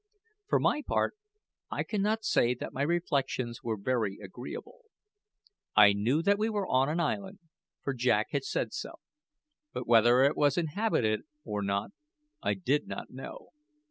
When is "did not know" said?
12.55-13.49